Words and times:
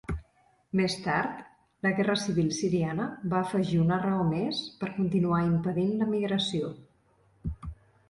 Més 0.77 0.95
tard, 1.07 1.43
la 1.87 1.91
guerra 1.99 2.15
civil 2.21 2.49
siriana 2.61 3.07
va 3.35 3.43
afegir 3.43 3.79
una 3.85 4.01
raó 4.09 4.27
més 4.33 4.65
per 4.83 4.93
continuar 4.99 5.47
impedint 5.55 5.97
la 6.05 6.13
migració. 6.19 6.77